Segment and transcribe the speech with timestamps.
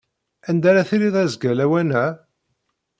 [0.49, 2.05] Anda ara tiliḍ azekka lawan-a?